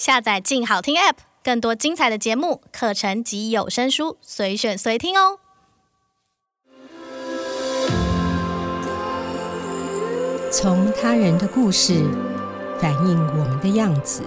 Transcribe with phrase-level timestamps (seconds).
[0.00, 5.38] 下载“静好听 ”App，更多精彩的节目、课程及有声书，随选随听哦。
[10.50, 12.02] 从他人的故事
[12.80, 14.22] 反映我们的样子，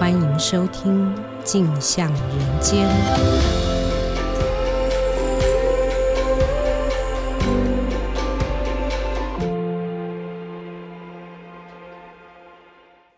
[0.00, 1.14] 欢迎收听
[1.44, 2.88] 《镜像人间》。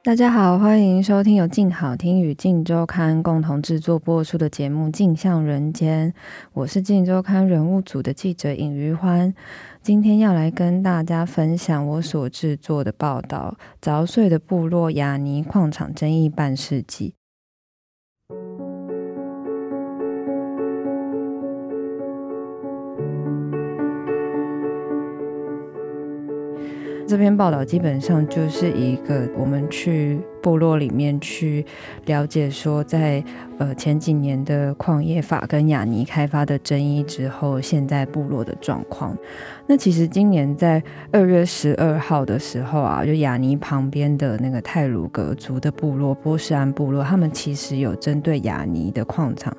[0.07, 6.13] 大家好，欢迎收听由静好听与静周刊共同制作播出的节目《镜像人间》，
[6.53, 9.35] 我是静周刊人物组的记者尹余欢，
[9.82, 17.08] 今天要来跟大家分享我所制作的报道《凿碎的部落雅尼矿场争议半世纪》。
[27.08, 31.64] 这篇报道基本上就是一个我们去部落里面去
[32.06, 33.22] 了解，说在
[33.58, 39.16] 呃前几年的矿业法跟雅尼开发的争议之后，现在部落的状况。
[39.68, 40.82] 那其实今年在
[41.12, 49.56] 二月十二号的时候啊，就雅尼旁边的那个泰鲁格族的部落波士安部落，他们其实有针对雅尼的矿场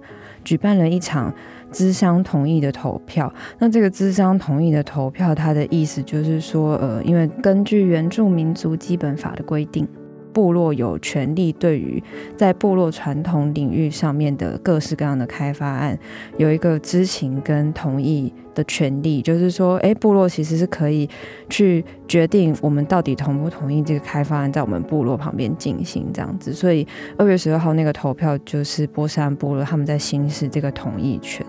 [0.48, 1.34] 举办了一场。
[1.70, 9.86] 知商同意的投票，那这个知商同意的投票，它的意思就是说，呃，因为根据原住民族基本法的规定，
[10.32, 12.02] 部落有权利对于
[12.38, 16.00] 在部落传统领域上面的各式各样的开发案，
[16.38, 21.08] 有一个知情跟同意的权利，就是说，诶，部落其实是可以
[21.48, 26.52] 去决定我们到底同不同意这个开发案在我们部落旁边进行这样子。
[26.52, 26.86] 所以
[27.20, 31.46] 二月十二号那个投票就是波山部落他们在行使这个同意权。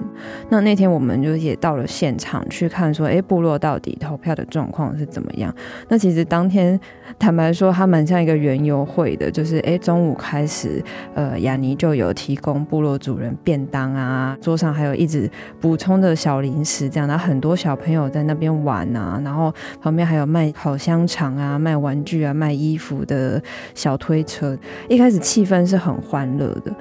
[0.51, 5.55] 那那天我们就也到了现场去看，说，诶，部落到底投票的状况是怎么样？
[5.89, 6.79] 那其实当天
[7.19, 16.91] 坦白说，他们像一个园游会的，就是诶，中午开始，呃，雅尼就有提供部落主人便当啊，桌上还有一直补充的小零食。
[17.06, 23.42] 然后很多小朋友在那边玩啊，然后旁边还有卖烤香肠啊、卖玩具啊、卖衣服的
[23.74, 24.56] 小推车。
[24.89, 26.74] 一开始气氛是很欢乐的。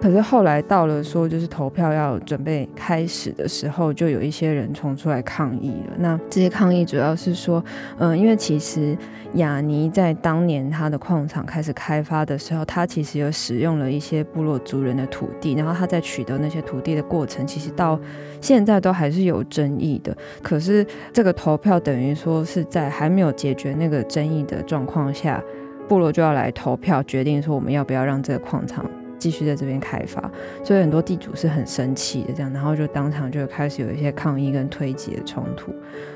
[0.00, 5.94] 可是后来到了说就是投票要准备开始的时候，就有一些人冲出来抗议了。
[5.98, 7.62] 那这些抗议主要是说，
[7.98, 8.96] 嗯，因为其实
[9.34, 17.98] 雅尼在当年他的矿场开始开发的时候，他其实有使用了一些部落族人的土地，然后他在取得那些土地的过程，其实到
[18.40, 20.16] 现在都还是有争议的。
[20.40, 25.42] 可是这个投票等于说是在还没有解决那个争议的状况下，
[25.88, 28.88] 部落就要来投票决定说我们要不要让这个矿场。
[29.18, 30.30] 继续在这边开发，
[30.62, 35.72] 所以很多地主是很生气的，这样，然后就当场就开始有一些抗议跟推挤的冲突。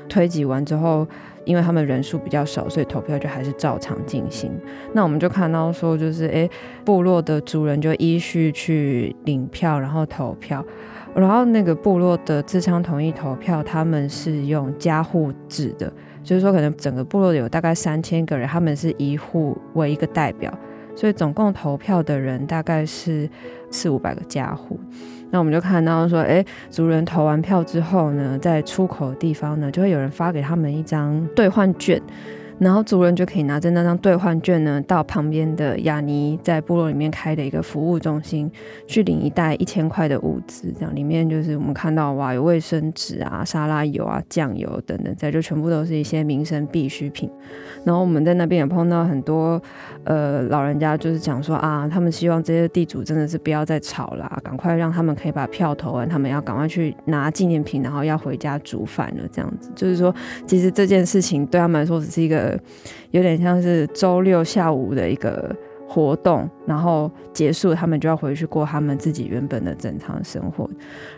[0.07, 1.07] 推挤完之后，
[1.45, 4.51] 因为他们人数比较少，所以投票就还是照常进行。
[4.93, 6.49] 那我们就看到说，就是诶，
[6.85, 10.63] 部落的族人就依序去领票，然后投票，
[11.15, 15.91] 然后那个部落的智商同意投票，他们是用家户制的，
[16.23, 20.53] 就是说可能整个部落有大概三千个人，他们是一户为一个代表。
[20.95, 23.29] 所以总共投票的人大概是
[23.69, 24.79] 四五百个家户，
[25.31, 32.01] 那我们就看到说，哎，族人投完票之后呢，在出口的地方呢，就会有人发给他们一张兑换券。
[32.59, 38.49] 然后族人就可以拿着那张兑换券呢，到旁边的雅尼在部落里面开的一个服务中心
[38.87, 47.29] 去领一袋一千块的物资，这样里面就是我们看到哇，有卫生纸啊、沙拉油啊、酱油等等，这就全部都是一些民生必需品。
[47.83, 49.61] 然后我们在那边也碰到很多
[50.05, 59.23] 呃老人家，就是讲说啊，他们希望这些地主真的是不要再吵了，赶快让他们可以把票投完，他们要赶快去拿纪念品，然后要回家煮饭了。
[59.31, 60.13] 这样子就是说，
[60.45, 62.52] 其实这件事情对他们来说只是一个。
[63.11, 65.55] 有点像是周六下午的一个
[65.87, 70.69] 活动，然后结束，他们就要回去过他们自己原本的正常生活。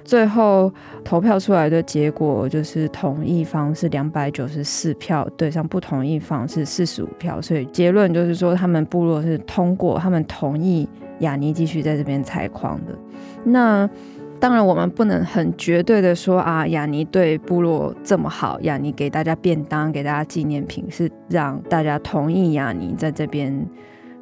[0.04, 0.72] 最后
[1.04, 10.88] 投票出来的结果就是同意方是两百九十四票，对上不同意方是四十五票，所以结论就是说，他们部落是通过，他们同意
[11.20, 12.94] 雅尼继续在这边采矿的。
[13.44, 13.90] 那。
[14.40, 23.66] 当然，我们不能很绝对的说啊，雅尼对部落这么好，雅尼给大家便当，给大家纪念品，是让大家同意雅尼在这边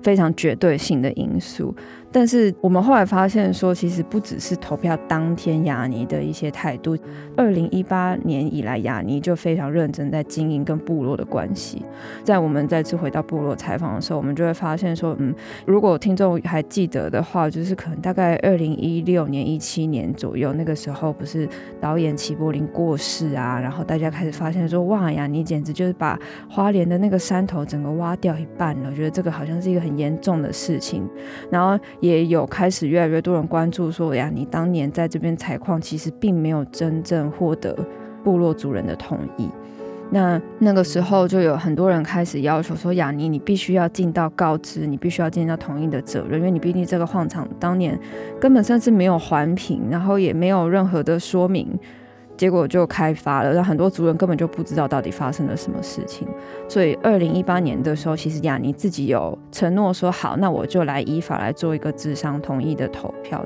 [0.01, 1.75] 非常绝对性的因素。
[2.13, 6.95] 但是我们后来发现说，其实不只是投票当天雅尼的一些态度。
[7.35, 11.83] 二零一八年以来，雅尼就非常认真在经营跟部落的关系。
[12.23, 15.33] 在我们再次回到部落采访的时候，我们就会发现说，嗯，
[15.65, 21.49] 如果听众还记得的话，就是可能大概二零一六年、一七年左右，那个时候不是
[21.81, 28.89] 导演齐柏林过世啊，然后大家开始发现说，哇，雅尼简直就是把花莲的那个山头整个挖掉一半了。
[28.91, 31.09] 我觉得这个好像是一个很严重的事情，
[31.49, 31.83] 然后。
[32.03, 37.73] 也有开始越来越多人关注说，呀，你当年在这边采矿，其实并没有真正获得
[38.25, 39.47] 部落族人的同意。
[40.11, 47.97] 那那个时候就有很多人开始要求说，雅尼，你必须要尽到告知，你必须要尽到同意的责任，因为你毕竟这个矿场当年
[48.37, 51.65] 根本甚至没有环评，然后也没有任何的说明。
[52.43, 56.27] 结果就开发了，让很多族人根本就不知道到底发生了什么事情。
[56.67, 63.41] 所以，二零一八年的时候，其实亚尼自己有承诺说：“好，那我就来依法来做一个智商同意的投票。”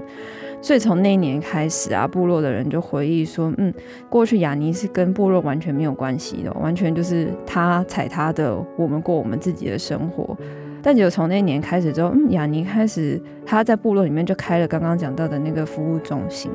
[0.64, 3.72] 所以从那一年开始啊，部落的人就回忆说：“嗯，
[4.10, 10.36] 过去亚尼是跟部落完全没有关系的，完全就是他踩他的，我们过我们自己的生活。”
[10.82, 16.50] 但就从那一年开始之后，嗯，亚尼开始他在部落里面就开了刚刚讲到的那个服务中心。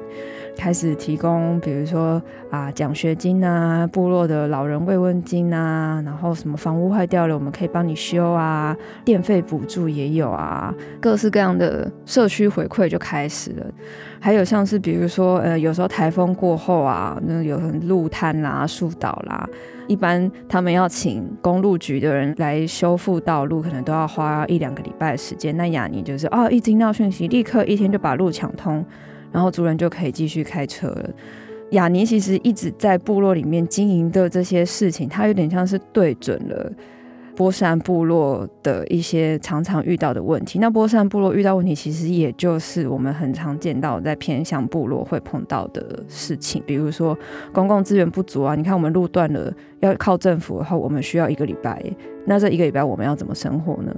[0.56, 13.66] 开始提供，比如说啊，奖学金啊，部落的老人慰问金啊，然后什么房屋坏掉了，我们可以帮你修啊，电费补助也有啊，各式各样的社区回馈就开始了。
[14.20, 19.48] 还有像是比如说，呃，有时候台风过后啊，那有很路瘫啦、树倒啦，
[19.88, 25.56] 一般他们要请公路局的人来修复道路，可能都要花一两个礼拜的时间。
[25.56, 28.84] 那亚尼就是哦，一听到讯息，立刻一天就把路抢通。
[29.32, 31.10] 然后族人就可以继续开车了。
[31.70, 36.70] 雅尼其实一直在部落里面经营的这些事情，他有点像是对准了
[37.34, 40.58] 波山部落的一些常常遇到的问题。
[40.58, 47.16] 那波山部落遇到问题，其实也就是我们很常见到在偏乡部落会碰到的事情，比如说
[47.52, 48.54] 公共资源不足啊。
[48.54, 51.82] 你看我们路断了，要靠政府的话，我们需要一个礼拜。
[52.26, 53.92] 那这一个礼拜我们要怎么生活呢？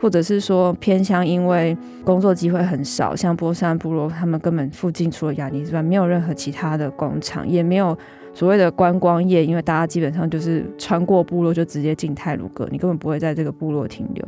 [0.00, 7.96] 或者是说偏乡，因为工作机会很少，像波山部落，他们根本附近除了亚尼之外，没有任何其他的工厂，也没有
[8.34, 14.24] 所谓的观光业，因为大家基本上就是穿过部落就直接进泰鲁阁，你根本不会在这个部落停留，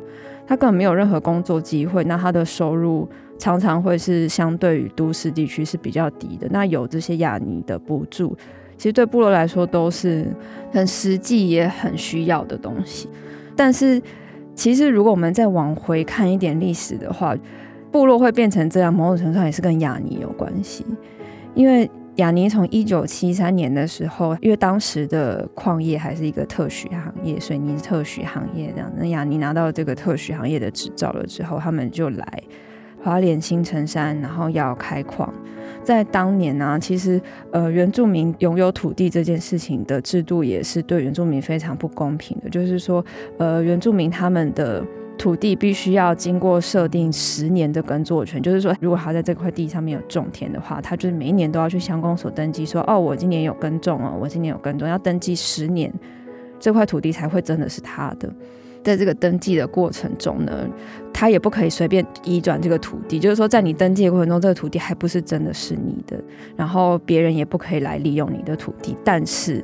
[0.47, 3.09] 他根本没有任何工作机会，那他的收入
[3.39, 6.47] 常常会是相对于都市地区是比较低的。
[6.51, 8.37] 那有这些亚尼的补助，
[8.77, 10.27] 其实对部落来说都是
[10.73, 13.09] 很实际也很需要的东西，
[13.57, 14.01] 但是。
[14.53, 17.35] 其实，如果我们再往回看一点历史的话，
[17.91, 20.85] 部落会变成这样，某种程度上也是跟亚尼有关系。
[21.55, 28.93] 因为亚尼从一九七三年的时候，因为当时的矿业还是一个特许行业，水泥特许行业这样。
[28.97, 32.43] 那亚尼拿到这个特许行业的执照了之后，他们就来
[33.03, 35.33] 花莲新城山，然后要开矿。
[35.83, 37.19] 在当年呢、其实
[37.53, 42.51] 呃，原住民拥有土地这件事情的制度也是对原住民非常不公平的。
[42.51, 43.03] 就是说，
[43.39, 44.85] 呃，原住民他们的
[45.21, 55.93] 土地必须要经过设定十年的耕作权，就是说，如果他在这块地上面有种田的话，他就是每一年都要去乡公所登记说，哦，我今年有耕种哦，我今年有耕种，要登记十年，
[56.59, 58.33] 这块土地才会真的是他的。
[58.83, 60.67] 在这个登记的过程中呢，
[61.13, 66.17] 他也不可以随便移转这个土地，就是说，在你登记的过程中，这个土地还不是真的是你的，
[66.57, 68.97] 然后别人也不可以来利用你的土地。
[69.05, 69.63] 但是，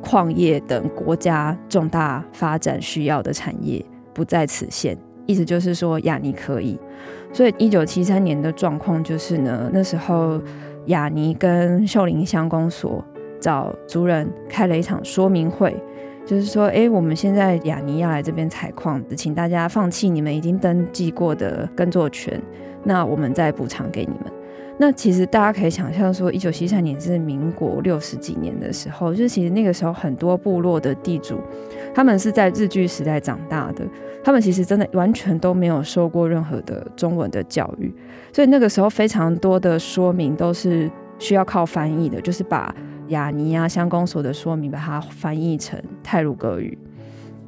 [0.00, 3.80] 矿业等国家重大发展需要的产业
[4.16, 4.96] 不在此限，
[5.26, 6.78] 意思就是说，亚尼可以。
[7.34, 10.40] 所以，一九七三年的状况就是呢，那时候
[10.86, 13.04] 亚尼跟秀林乡公所
[13.38, 15.76] 找族人开了一场说明会。
[16.24, 22.40] 就是说，哎，我们现在亚尼要来这边采矿，请大家放弃你们已经登记过的耕作权，
[22.82, 24.32] 那我们再补偿给你们。
[24.78, 31.40] 那其实大家可以想象说，一九七三年是民国六十几年的时候，就是其实那个时候很多部落的地主，
[31.94, 33.84] 他们是在日据时代长大的，
[34.22, 37.92] 他们其实真的完全都没有受过任何的中文的教育，
[38.32, 42.74] 所以那个时候非常多的说明都是需要靠翻译的，就是把。
[43.10, 46.76] 亚尼啊，乡公所的说明，把它翻译成泰鲁格语。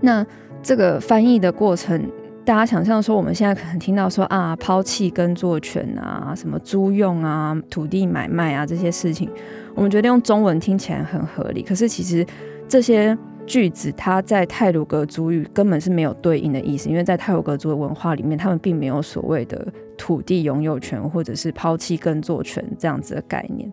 [0.02, 0.24] 那
[0.62, 2.00] 这个翻译的过程，
[2.48, 9.28] 大家想象说，我们现在可能听到说啊，抛弃耕作权啊，什么租用啊，土地买卖啊这些事情，
[9.74, 11.60] 我们觉得用中文听起来很合理。
[11.60, 12.26] 可是其实
[12.66, 13.14] 这些
[13.46, 23.70] 句子，它在泰鲁格族语根本是没有对应的意思，因为在泰鲁格族的文化里面，他们并没有所谓的土地拥有权或者是抛弃耕作权这样子的概念。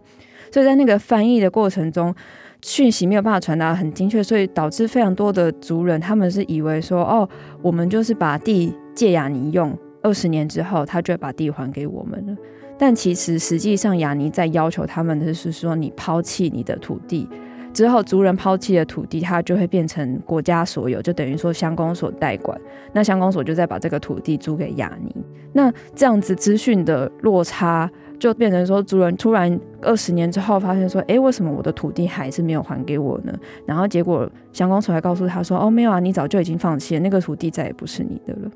[0.51, 2.13] 所以在那个翻译的过程中，
[2.65, 7.29] 讯息没有办法传达很精确，所以导致非常多的族人他们是以为说，哦，
[7.61, 12.35] 我们就是把地借亚尼用，二十年之后，他就会把地还给我们了。
[12.75, 17.29] 但其实实际上，亚尼在要求他们的是说，你抛弃你的土地
[17.71, 22.59] 之后，族人抛弃的土地，它就会变成国家所有，就等于说乡公所代管。
[22.93, 25.15] 那乡公所就再把这个土地租给亚尼。
[25.53, 33.33] 那这样子资讯的落差，就变成说，族人突然二十年之后发现说，哎，为什么我的土地还是没有还给我呢？
[33.65, 38.51] 然后结果乡公所还告诉他说，哦，没有啊，你早就已经放弃了，那个土地再也不是你的了。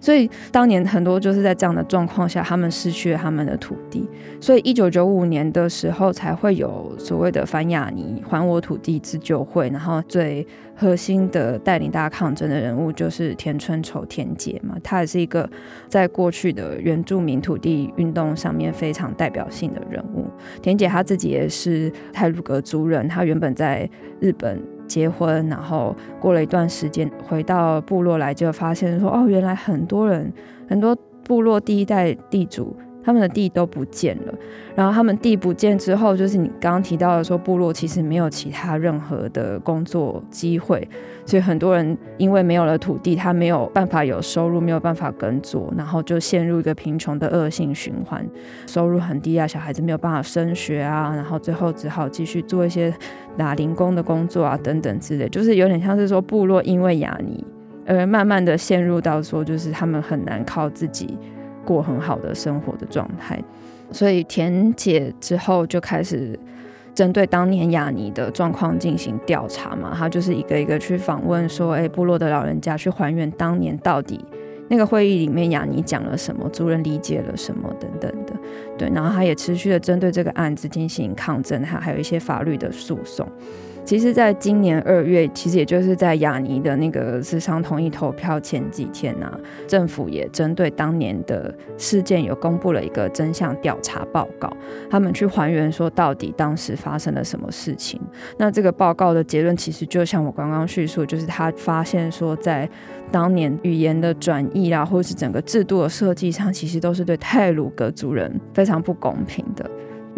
[0.00, 4.08] 所以当年很多就是在这样的状况下，他们失去了他们的土地。
[4.40, 15.48] 所以一九九五年的时候才会有所谓的反亚尼还我土地自救会，然后最核心的带领大家抗争的人物就是田春仇田姐嘛，她也是一个
[15.88, 20.26] 在过去的原住民土地运动上面非常代表性的人物。
[20.62, 23.90] 田姐她自己也是泰鲁格族人，她原本在
[24.20, 24.77] 日本。
[24.88, 30.32] 结婚，然后过了一段时间，回到部落来，就发现说，哦，原来很多人，
[30.68, 32.74] 很多部落第一代地主。
[33.02, 34.34] 他们的地都不见了，
[34.74, 40.86] 然后他们地不见之后，就是你刚刚提到的说，部落其实没有其他任何的工作机会，
[41.24, 48.26] 所以很多人因为没有了土地，他没有办法有收入，没有办法耕作，然后就陷入一个贫穷的恶性循环，
[48.66, 52.92] 收入很低啊，小孩子没有办法升学啊，然后最后只好继续做一些
[53.36, 57.42] 打零工的工作啊，等等之类，就是有点像是说部落因为雅尼
[57.86, 61.16] 而慢慢的陷入到说，就是他们很难靠自己。
[61.68, 63.38] 过很好的生活的状态，
[63.92, 66.38] 所以田姐之后就开始
[66.94, 74.24] 针对当年雅尼的状况进行调查嘛，她就是一个一个去访问，说，哎，部落的老人家去还原当年到底
[74.68, 78.32] 那个会议里面雅尼讲了什么，族人理解了什么等等的，
[78.78, 83.28] 对，然后她也持续的针对这个案子进行抗争，还还有一些法律的诉讼。
[83.88, 94.54] 其实，在今年二月，其实也就是在雅尼的那个咨商同意投票前几天呢、政府也针对当年的事件有公布了一个真相调查报告。
[94.90, 97.98] 他们去还原说，到底当时发生了什么事情。
[98.36, 102.68] 那这个报告的结论，其实就像我刚刚叙述，就是他发现说，在
[103.10, 109.64] 当年语言的转译啊，或者是整个制度的设计上，其实都是对泰鲁格族人非常不公平的。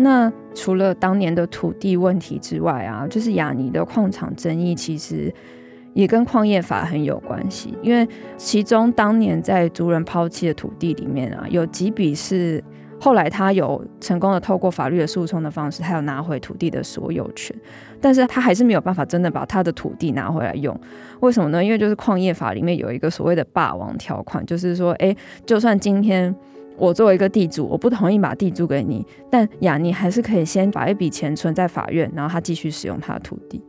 [0.02, 5.32] 那除了当年的土地问题之外啊，就是雅尼的矿场争议，其实
[5.92, 7.76] 也跟矿业法很有关系。
[7.82, 12.64] 因为其中当年在族人抛弃的土地里面啊，有几笔是
[12.98, 17.54] 后来他有成功的透过法律的诉讼的方式，他有拿回土地的所有权，
[18.00, 20.74] 但是他还是没有办法真的把他的土地拿回来用。
[21.20, 21.62] 为什么呢？
[21.62, 25.14] 因为就是矿业法里面有一个所谓的霸王条款，就是说，哎，
[25.44, 26.34] 就算今天。
[26.80, 33.62] 我作为一个地主，我不同意把地租给你，但雅尼还是可以先把一笔钱存在法院，然后他继续使用他的土地。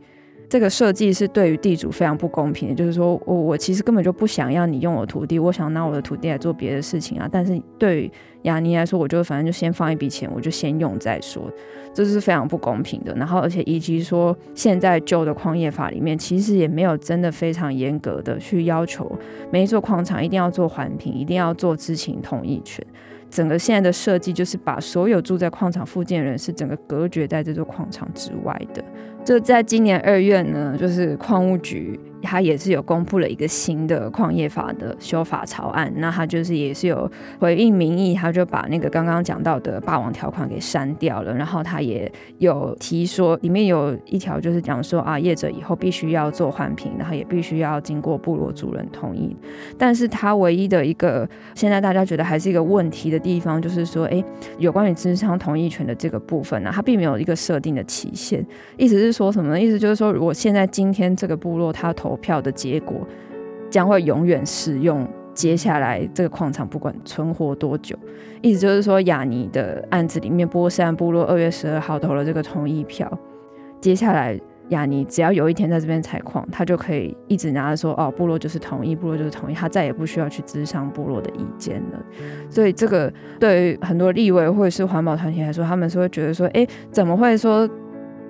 [0.52, 7.26] 这个设计是对于地主非常不公平的，就是说我我其实根本就不想要你用我土地，我想拿我的土地来做别的事情啊。
[7.32, 11.50] 但是对于雅尼来说，我就反正就先放一笔钱，我就先用再说。
[11.94, 19.10] 这是非常不公平的，然后而且以及说，现在旧的矿业法里面其实也没有真的非常严格的去要求
[19.50, 22.86] 每一座矿场一定要做环评，一定要做知情同意权。
[23.30, 28.84] 整个现在的设计就是把所有住在矿场附近的人是整个隔绝在这座矿场之外的。
[29.24, 31.98] 就在今年二月呢，就是矿务局。
[32.24, 37.10] 他也是有公布了一个新的矿业法的修法草案，那他就是也是有
[37.40, 49.36] 回应民意，他就把那个刚刚讲到的霸王条款给删掉了，然后他也有提说里面有一条就是讲说啊，业者以后必须要做环评，然后也必须要经过部落族人同意，
[49.76, 54.22] 但是他唯一的一个现在大家觉得还是一个问题的地方，就是说，哎，
[54.58, 59.60] 有关于资商同意权的这个部分呢，它并没有一个设定的期限，意思是说什么呢？
[59.60, 62.96] 意思就是说，如果现在今天这个部落他投票的结果
[63.70, 65.06] 将会永远适用。
[65.34, 67.96] 接下来这个矿场不管存活多久，
[68.42, 73.10] 意思就是说，雅尼的案子里面，波山部落二月十二号投了这个同意票。
[73.80, 74.38] 接下来，
[74.68, 82.02] 雅尼只要有一天在这边采矿，他就可以一直拿着说：“哦，部落就是同意，部落就是同意。”他再也不需要去咨商部落的意见了。
[82.50, 87.66] 所以，这个对于很多立委或者是环保团体来说，他们是会觉得说：“哎，怎么会说？”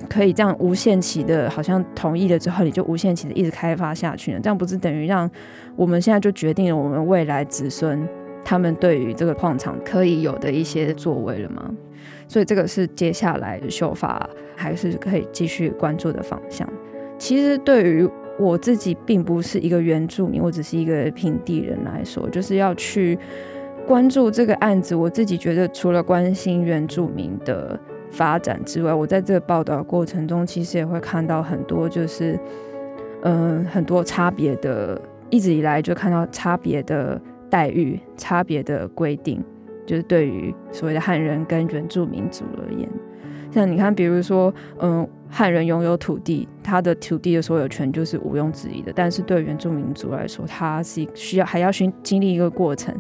[0.09, 4.41] 可以这样无限期的，好像同意了之后，你就无限期的一直开发下去呢？
[4.43, 5.31] 这样不是等于让
[5.77, 8.07] 我们现在就决定了我们未来子孙
[8.45, 11.71] 他们对于这个矿场可以有的一些作为了吗？
[12.27, 16.69] 所以这个是接下来的修法还是可以继续关注的方向。
[17.17, 18.09] 其实对于
[18.39, 23.17] 我自己并不是一个原住民，我只是一个平地人来说，就是要去
[23.87, 24.95] 关注这个案子。
[24.95, 27.79] 我自己觉得除了关心原住民的。
[28.13, 32.39] 发展之外，我在这个报道过程中，其实也会看到很多，就是
[33.23, 35.01] 嗯、很多差别的，
[35.31, 39.43] 一直以来就看到差别的待遇差别的规定，
[39.87, 42.89] 就是对于所谓的汉人跟原住民族而言，
[43.51, 52.95] 像你看，比如说，嗯，汉人拥有土地，他的土地的所有权就是毋庸置疑的，但是对原住民族来说，他是需要还要经经历一个过程，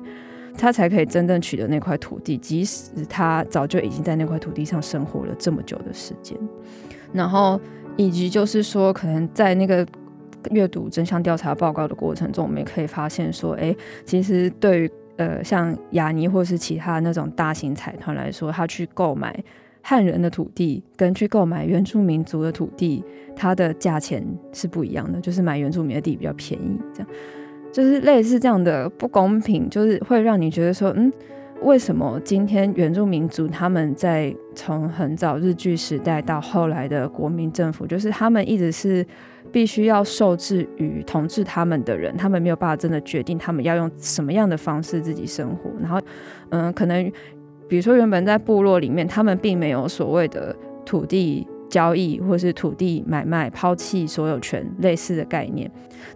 [0.56, 6.38] 他才可以真正取得那块土地，即使他早就已经在那块土地上生活了这么久的时间，
[7.12, 7.61] 然后
[7.97, 9.87] 以及就是说，可能在那个。
[10.50, 13.73] 阅读真相调查报告的过程中，我们也可以发现说，哎，
[14.04, 19.32] 其实对于呃像雅尼或是其他那种大型财团来说，他去购买
[19.82, 23.04] 汉人的土地，跟去购买原住民族的土地，
[23.37, 27.09] 它的价钱是不一样的，就是买原住民的地比较便宜，这样
[27.73, 31.12] 就是类似这样的不公平，就是会让你觉得说，嗯，
[31.62, 39.05] 为什么今天原住民族他们在从很早日据时代到后来的国民政府，就是他们一直是。
[39.50, 45.71] 必须要受制于统治他们的人，他们没有办法真的决定他们要用什么样的方式自己生活。
[45.79, 46.00] 然后，
[46.49, 47.12] 嗯、可能
[47.69, 55.69] 比如说原本在部落里面，他们并没有所谓的土地交易或是土地买卖、抛弃所有权类似的概念。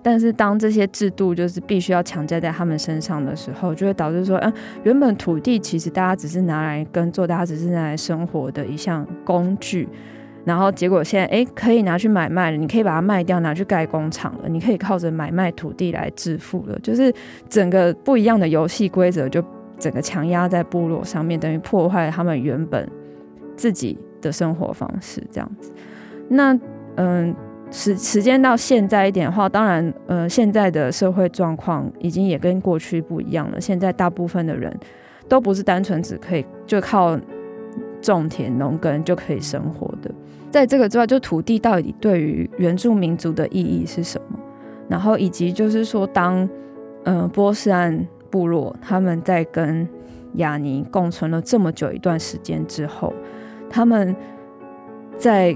[0.02, 4.52] 但是当这些制度就是必须要强加在他们身上的时候，就会导致说，嗯、
[4.84, 9.88] 原本土地其实大家只是拿来耕作，大家只是拿来生活的一项工具。
[10.44, 17.12] 然后结果现在诶，可以拿去买卖了，你可以把它卖掉，拿去盖工厂了，你可以靠着买卖土地来致富了，就是
[17.48, 19.42] 整个不一样的游戏规则就
[19.78, 22.88] 整个强压在部落上面，等于破坏了他们原本
[23.56, 25.72] 自己的生活方式这样子。
[26.28, 26.58] 那
[26.96, 27.34] 嗯，
[27.70, 33.60] 时时间到现在一点的话，当然呃，现在的社会状况已经也跟过去不一样了。
[33.60, 34.74] 现在大部分的人
[35.28, 37.18] 都不是单纯只可以就靠
[38.00, 40.10] 种田农耕就可以生活的。
[40.50, 44.38] 在这个之外，就土地到底对于原住民族的意义是什么？
[44.88, 46.48] 然后以及就是说，当
[47.04, 49.86] 呃波斯安部落他们在跟
[50.34, 53.12] 雅尼共存了这么久一段时间之后，
[53.76, 54.16] 他们
[55.18, 55.54] 在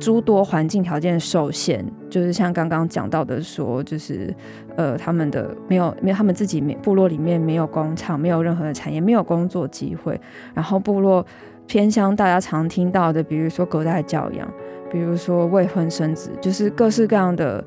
[0.00, 4.34] 诸多环境条件受限，就是像刚刚讲到的说，就是
[4.76, 10.20] 呃他们的没有没有他们自己没部落里面没有工厂，没有任何的产业，没有工作机会，
[10.52, 11.24] 然后部落。
[11.66, 14.46] 偏乡大家常听到的，比如说隔代教养，
[14.92, 17.64] 比如说未婚生子，就是各式各样的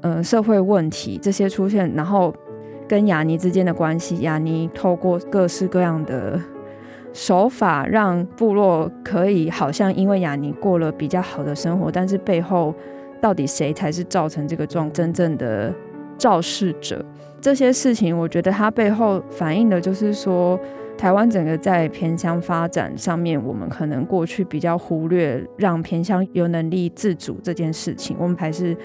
[0.00, 2.34] 呃社会问题这些出现，然后
[2.88, 6.40] 跟雅尼之间的关系，雅尼透过各式各样的
[7.18, 12.72] 手法，让部落可以好像因为亚尼过了比较好的生活，但是背后
[13.20, 15.74] 到底谁才是造成这个状真正的
[16.16, 17.04] 肇事者？
[17.40, 20.56] 这些事情，我觉得它背后反映的就是说。
[20.96, 28.16] 台湾整个在偏乡发展上面，我们可能过去比较忽略让偏乡有能力自主这件事情。
[28.18, 28.76] 我们还是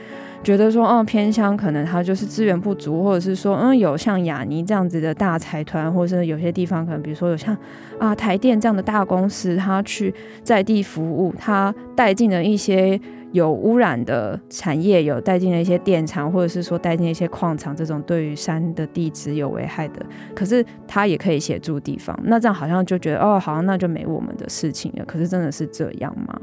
[0.43, 7.57] 觉得说，哦，偏乡可能它就是资源不足，或者是说，嗯，有像雅尼这样子的大财团，或者是有些地方可能，比如说有像
[7.97, 12.99] 啊台电这样的大公司，它去在地服务，它带进了一些。
[13.33, 22.15] 有污染的产业，有带进了一些电厂，或者是说带进一些矿场，这种对于山的地质有危害的，可是它也可以协助地方。
[22.25, 25.05] 那这样好像就觉得哦，好像那就没我们的事情了。
[25.05, 26.39] 可是真的是这样吗？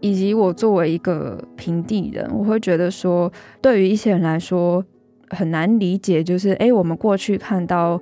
[0.00, 4.84] 以及我作为一个平地人，我会觉得说，对于一些人来说
[5.30, 8.00] 很难理解，就是诶，我们过去看到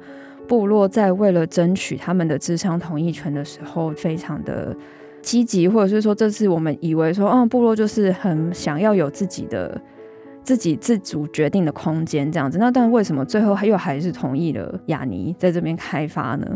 [0.48, 4.76] 部落在为了争取他们的智商同意权的时候，非常的。
[5.22, 9.76] 积极，或者是说，这次我们以为说，嗯，部落就是很想要有自己的、
[10.44, 12.58] 自己自主决定的空间这样子。
[12.58, 16.46] 那但为什么最后又还是同意了雅尼在这边开发呢？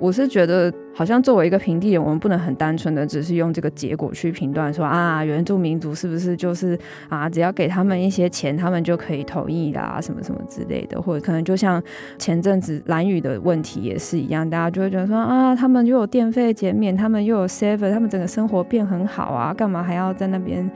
[0.00, 6.76] 我是觉得，好像作为一个平地人，我们不能很单纯的只是用这个结果去评断说啊，原住民族是不是就是
[7.08, 11.80] 啊，只要给他们一些钱，他们就可以同意啦，什么什么之类的，或者可能就像
[12.18, 20.68] 前阵子蓝屿的问题也是一样，大家就会觉得说啊，他们又有电费减免，他们又有 seven，他们整个生活变很好啊，干嘛还要在那边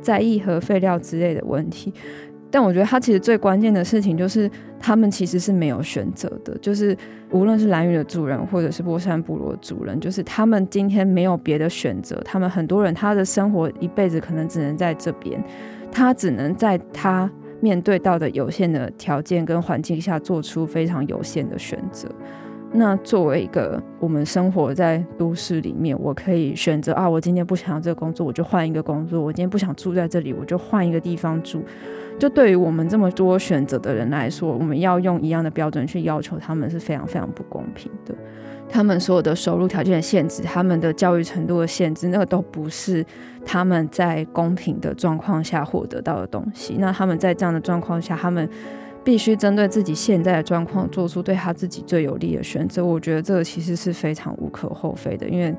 [0.00, 1.94] 在意核废料之类的问题？
[2.54, 6.56] 但我觉得他其实最关键的事情就是，他们其实是没有选择的。
[6.58, 6.96] 就是
[7.32, 12.14] 无论是蓝雨的主人，或者是波山部落的主人，就是他们今天没有别的选择。
[12.24, 15.42] 他们很多人他的生活一辈子可能只能在这边，
[15.90, 17.28] 他只能在他
[17.60, 22.08] 面对到的有限的条件跟环境下做出非常有限的选择。
[22.70, 31.64] 那作为一个我们生活在都市里面，我可以选择啊，我今天不想要这个工作，我就换一个工作；我今天不想住在这里，我就换一个地方住。
[32.18, 38.14] 就对于我们这么多选择的人来说，我们要用一样的标准去要求他们是非常非常不公平的。
[38.68, 43.04] 他们所有的收入条件的限制，他们的教育程度的限制，那个都不是
[43.44, 46.76] 他们在公平的状况下获得到的东西。
[46.78, 48.48] 那他们在这样的状况下，他们
[49.04, 52.84] 必须针对自己现在的状况，做出对他自己最有利的选择。
[52.84, 55.54] 我觉得这个其实是非常无可厚非的，因为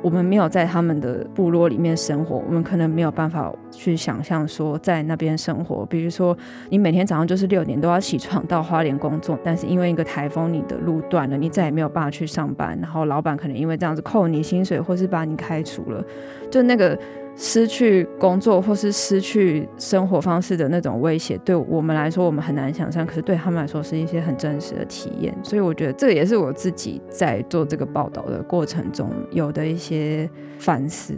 [0.00, 5.84] 我们没有在他们的部落里面生活，我们可能没有办法去想象说在那边生活。
[5.86, 6.36] 比如说，
[6.70, 16.04] 你每天早上就是六点都要起床到花莲工作，但是因为一个台风，你的路断了，你再也没有办法去上班，然后老板可能因为这样子扣你薪水，或是把你开除了，
[16.50, 16.96] 就那个。
[17.36, 25.36] 失去工作或是失去生活方式的那种威胁，对我们来说我们很难想象，可是对他们来说是一些很真实的体验。
[25.42, 31.14] 所以我觉得这也是我自己在做这个报道的过程中有的一些反思。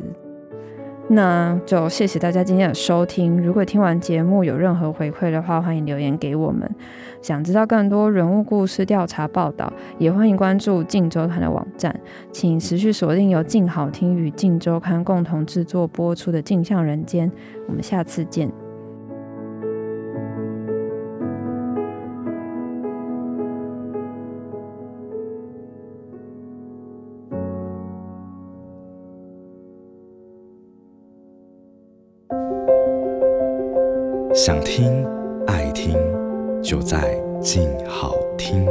[1.09, 3.41] 那就谢谢大家今天的收听。
[3.41, 6.69] 如果听完节目有任何回馈的话，欢迎留言给我们。
[7.23, 11.95] 想知道更多人物故事调查报道，也欢迎关注镜周刊的网站。
[12.33, 17.31] 请持续锁定由镜好听与镜周刊共同制作播出的《镜像人间》。
[17.69, 18.66] 我们下次见。
[34.37, 35.03] 想听，
[35.47, 35.97] 爱听，
[36.63, 38.67] 就在静好听。